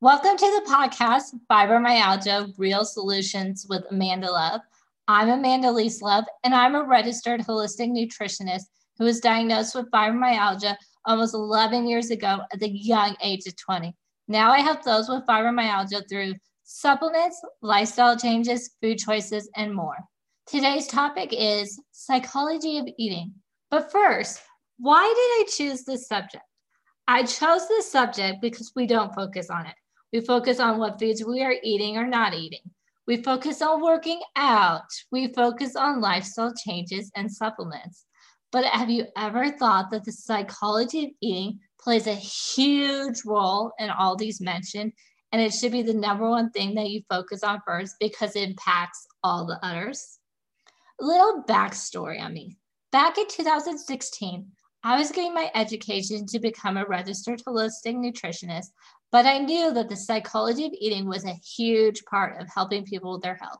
[0.00, 4.60] Welcome to the podcast, Fibromyalgia Real Solutions with Amanda Love.
[5.08, 8.66] I'm Amanda Elise Love, and I'm a registered holistic nutritionist
[8.96, 13.92] who was diagnosed with fibromyalgia almost 11 years ago at the young age of 20.
[14.28, 19.96] Now I help those with fibromyalgia through supplements, lifestyle changes, food choices, and more.
[20.46, 23.34] Today's topic is psychology of eating.
[23.68, 24.42] But first,
[24.78, 26.44] why did I choose this subject?
[27.08, 29.74] I chose this subject because we don't focus on it.
[30.12, 32.70] We focus on what foods we are eating or not eating.
[33.06, 34.88] We focus on working out.
[35.10, 38.04] We focus on lifestyle changes and supplements.
[38.50, 43.90] But have you ever thought that the psychology of eating plays a huge role in
[43.90, 44.92] all these mentioned?
[45.32, 48.48] And it should be the number one thing that you focus on first because it
[48.48, 50.18] impacts all the others.
[51.00, 52.58] A little backstory on me.
[52.92, 54.46] Back in 2016,
[54.84, 58.68] I was getting my education to become a registered holistic nutritionist,
[59.10, 63.12] but I knew that the psychology of eating was a huge part of helping people
[63.12, 63.58] with their health.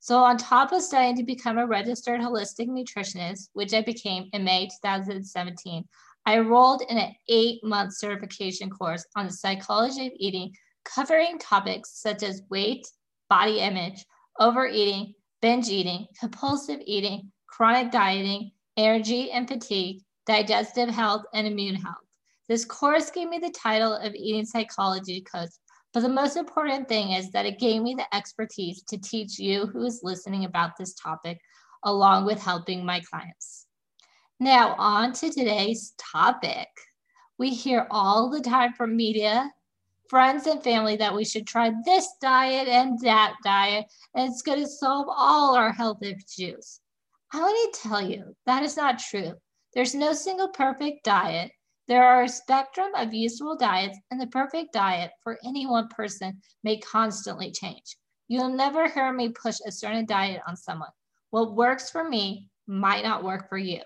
[0.00, 4.44] So, on top of studying to become a registered holistic nutritionist, which I became in
[4.44, 5.84] May 2017,
[6.26, 12.00] I enrolled in an eight month certification course on the psychology of eating, covering topics
[12.00, 12.86] such as weight,
[13.28, 14.04] body image,
[14.40, 21.96] overeating, binge eating, compulsive eating, chronic dieting, energy and fatigue, digestive health, and immune health.
[22.48, 25.50] This course gave me the title of eating psychology coach,
[25.92, 29.66] but the most important thing is that it gave me the expertise to teach you
[29.66, 31.40] who is listening about this topic,
[31.84, 33.66] along with helping my clients.
[34.40, 36.68] Now, on to today's topic.
[37.38, 39.50] We hear all the time from media,
[40.08, 44.60] friends, and family that we should try this diet and that diet, and it's going
[44.60, 46.80] to solve all our health issues.
[47.32, 49.34] I want to tell you that is not true.
[49.74, 51.50] There's no single perfect diet.
[51.88, 56.40] There are a spectrum of useful diets, and the perfect diet for any one person
[56.62, 57.96] may constantly change.
[58.28, 60.90] You'll never hear me push a certain diet on someone.
[61.30, 63.80] What works for me might not work for you.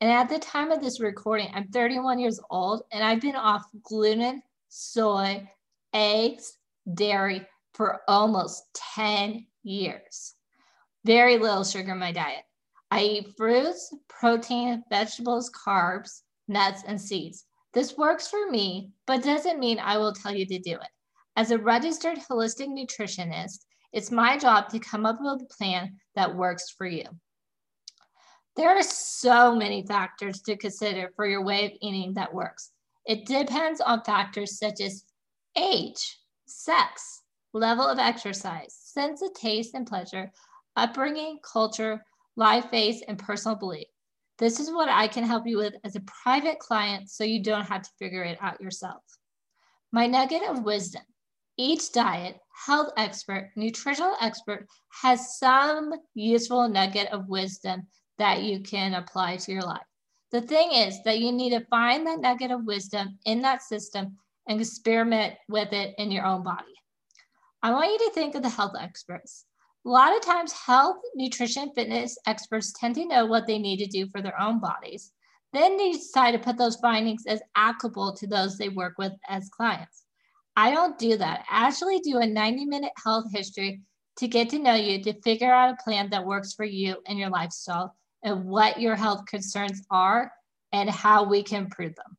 [0.00, 3.64] And at the time of this recording, I'm 31 years old and I've been off
[3.82, 5.48] gluten, soy,
[5.92, 6.56] eggs,
[6.94, 8.62] dairy for almost
[8.94, 10.34] 10 years.
[11.04, 12.44] Very little sugar in my diet.
[12.90, 17.44] I eat fruits, protein, vegetables, carbs, nuts, and seeds.
[17.74, 20.88] This works for me, but doesn't mean I will tell you to do it.
[21.36, 26.34] As a registered holistic nutritionist, it's my job to come up with a plan that
[26.34, 27.04] works for you.
[28.56, 32.70] There are so many factors to consider for your way of eating that works.
[33.04, 35.04] It depends on factors such as
[35.58, 37.22] age, sex,
[37.52, 40.32] level of exercise, sense of taste and pleasure,
[40.76, 42.02] upbringing, culture,
[42.36, 43.88] live phase, and personal belief.
[44.38, 47.66] This is what I can help you with as a private client so you don't
[47.66, 49.02] have to figure it out yourself.
[49.92, 51.02] My nugget of wisdom
[51.58, 54.66] each diet, health expert, nutritional expert
[55.02, 57.86] has some useful nugget of wisdom
[58.18, 59.86] that you can apply to your life.
[60.32, 64.16] The thing is that you need to find that nugget of wisdom in that system
[64.48, 66.64] and experiment with it in your own body.
[67.62, 69.46] I want you to think of the health experts.
[69.86, 73.86] A lot of times, health, nutrition, fitness experts tend to know what they need to
[73.86, 75.12] do for their own bodies.
[75.52, 79.48] Then they decide to put those findings as applicable to those they work with as
[79.48, 80.02] clients.
[80.56, 81.44] I don't do that.
[81.48, 83.80] I actually do a 90 minute health history
[84.16, 87.16] to get to know you, to figure out a plan that works for you and
[87.16, 90.32] your lifestyle and what your health concerns are
[90.72, 92.16] and how we can improve them.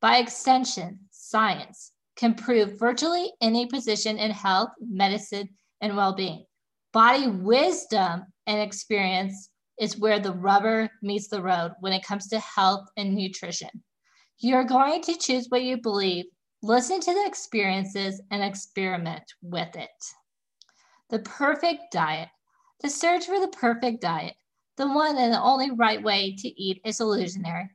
[0.00, 5.50] By extension, science can prove virtually any position in health, medicine,
[5.82, 6.46] and well being.
[6.92, 12.40] Body wisdom and experience is where the rubber meets the road when it comes to
[12.40, 13.70] health and nutrition.
[14.38, 16.24] You're going to choose what you believe,
[16.62, 19.90] listen to the experiences, and experiment with it.
[21.10, 22.28] The perfect diet.
[22.80, 24.34] The search for the perfect diet,
[24.76, 27.68] the one and the only right way to eat, is illusionary.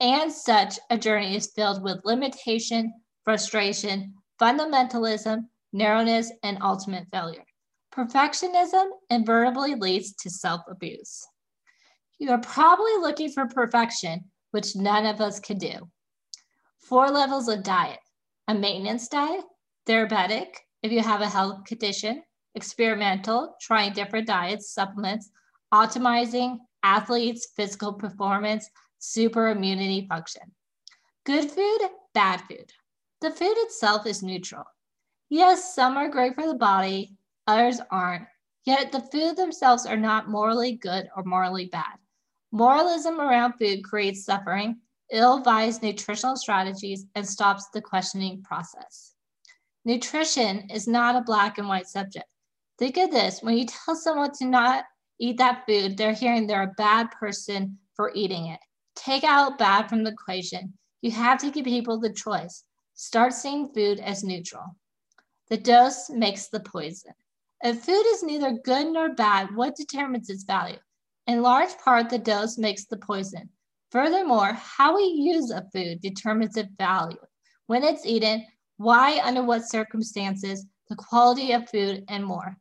[0.00, 2.92] And such a journey is filled with limitation,
[3.24, 5.42] frustration, fundamentalism,
[5.72, 7.44] narrowness, and ultimate failure.
[7.98, 11.26] Perfectionism invariably leads to self abuse.
[12.20, 15.90] You are probably looking for perfection, which none of us can do.
[16.78, 17.98] Four levels of diet
[18.46, 19.44] a maintenance diet,
[19.84, 22.22] therapeutic, if you have a health condition,
[22.54, 25.30] experimental, trying different diets, supplements,
[25.74, 28.70] optimizing athletes' physical performance,
[29.00, 30.42] super immunity function.
[31.24, 31.78] Good food,
[32.14, 32.72] bad food.
[33.22, 34.64] The food itself is neutral.
[35.28, 37.17] Yes, some are great for the body,
[37.48, 38.26] others aren't.
[38.64, 41.96] Yet the food themselves are not morally good or morally bad.
[42.52, 44.76] Moralism around food creates suffering,
[45.10, 49.14] ill advised nutritional strategies, and stops the questioning process.
[49.84, 52.26] Nutrition is not a black and white subject.
[52.78, 54.84] Think of this when you tell someone to not
[55.18, 58.60] eat that food, they're hearing they're a bad person for eating it.
[58.94, 60.74] Take out bad from the equation.
[61.00, 62.64] You have to give people the choice.
[62.94, 64.76] Start seeing food as neutral.
[65.48, 67.14] The dose makes the poison.
[67.62, 70.78] If food is neither good nor bad, what determines its value?
[71.26, 73.50] In large part, the dose makes the poison.
[73.90, 77.18] Furthermore, how we use a food determines its value.
[77.66, 78.46] When it's eaten,
[78.76, 82.56] why, under what circumstances, the quality of food, and more.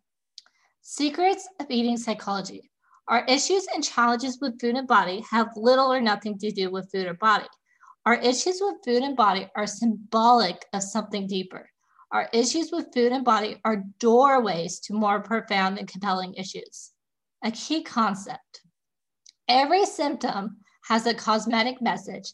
[0.82, 2.72] Secrets of eating psychology.
[3.08, 6.92] Our issues and challenges with food and body have little or nothing to do with
[6.92, 7.48] food or body.
[8.06, 11.70] Our issues with food and body are symbolic of something deeper.
[12.12, 16.92] Our issues with food and body are doorways to more profound and compelling issues.
[17.44, 18.62] A key concept
[19.48, 20.58] every symptom
[20.88, 22.34] has a cosmetic message.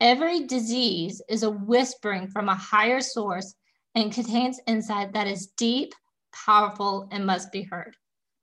[0.00, 3.54] Every disease is a whispering from a higher source
[3.94, 5.94] and contains insight that is deep,
[6.32, 7.96] powerful, and must be heard.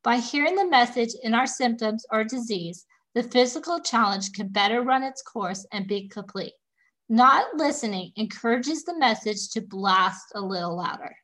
[0.03, 2.85] By hearing the message in our symptoms or disease,
[3.15, 6.53] the physical challenge can better run its course and be complete.
[7.11, 11.15] Not listening encourages the message to blast a little louder.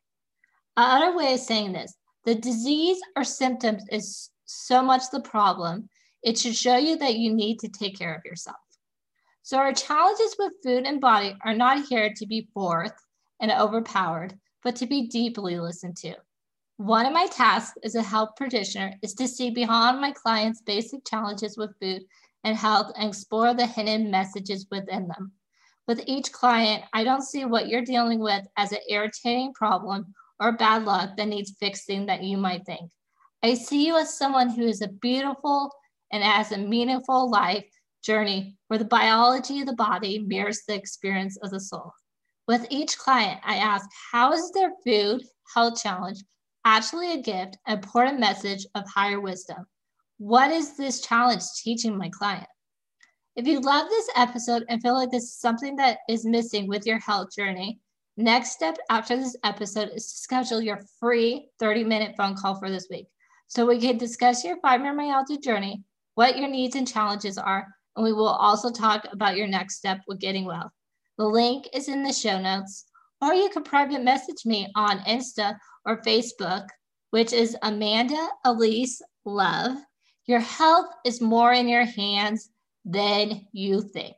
[0.76, 1.94] Another way of saying this
[2.24, 5.88] the disease or symptoms is so much the problem,
[6.24, 8.56] it should show you that you need to take care of yourself.
[9.42, 12.94] So, our challenges with food and body are not here to be forth
[13.38, 16.16] and overpowered, but to be deeply listened to.
[16.78, 21.06] One of my tasks as a health practitioner is to see beyond my clients' basic
[21.06, 22.02] challenges with food
[22.42, 25.30] and health and explore the hidden messages within them.
[25.86, 30.56] With each client, I don't see what you're dealing with as an irritating problem or
[30.56, 32.90] bad luck that needs fixing that you might think.
[33.42, 35.70] I see you as someone who is a beautiful
[36.12, 37.64] and has a meaningful life
[38.02, 41.92] journey where the biology of the body mirrors the experience of the soul.
[42.48, 45.22] With each client, I ask, how is their food
[45.54, 46.18] health challenge
[46.64, 49.66] actually a gift, an important message of higher wisdom?
[50.18, 52.46] What is this challenge teaching my client?
[53.36, 56.86] If you love this episode and feel like this is something that is missing with
[56.86, 57.78] your health journey,
[58.16, 62.70] next step after this episode is to schedule your free 30 minute phone call for
[62.70, 63.08] this week.
[63.46, 65.84] So we can discuss your fibromyalgia journey,
[66.14, 70.00] what your needs and challenges are, and we will also talk about your next step
[70.08, 70.72] with getting well.
[71.18, 72.86] The link is in the show notes,
[73.20, 76.66] or you can private message me on Insta or Facebook,
[77.10, 79.76] which is Amanda Elise Love.
[80.24, 82.48] Your health is more in your hands
[82.86, 84.16] than you think.